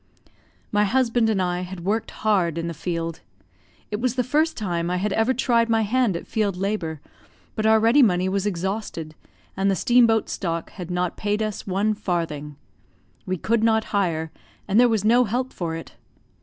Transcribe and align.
My 0.71 0.85
husband 0.85 1.29
and 1.29 1.39
I 1.39 1.61
had 1.61 1.85
worked 1.85 2.09
hard 2.25 2.57
in 2.57 2.65
the 2.67 2.73
field; 2.73 3.19
it 3.91 3.99
was 4.01 4.15
the 4.15 4.23
first 4.23 4.57
time 4.57 4.89
I 4.89 4.97
had 4.97 5.13
ever 5.13 5.31
tried 5.31 5.69
my 5.69 5.83
hand 5.83 6.17
at 6.17 6.25
field 6.25 6.57
labour, 6.57 6.99
but 7.53 7.67
our 7.67 7.79
ready 7.79 8.01
money 8.01 8.27
was 8.27 8.47
exhausted, 8.47 9.13
and 9.55 9.69
the 9.69 9.75
steam 9.75 10.07
boat 10.07 10.27
stock 10.27 10.71
had 10.71 10.89
not 10.89 11.17
paid 11.17 11.43
us 11.43 11.67
one 11.67 11.93
farthing; 11.93 12.55
we 13.27 13.37
could 13.37 13.63
not 13.63 13.83
hire, 13.93 14.31
and 14.67 14.79
there 14.79 14.89
was 14.89 15.05
no 15.05 15.25
help 15.25 15.53
for 15.53 15.75
it. 15.75 15.91